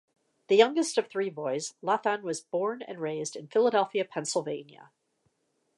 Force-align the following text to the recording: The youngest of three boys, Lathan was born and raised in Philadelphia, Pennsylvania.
The 0.47 0.55
youngest 0.55 0.97
of 0.97 1.05
three 1.09 1.29
boys, 1.29 1.75
Lathan 1.83 2.23
was 2.23 2.41
born 2.41 2.81
and 2.81 2.97
raised 2.97 3.35
in 3.35 3.45
Philadelphia, 3.45 4.03
Pennsylvania. 4.03 4.89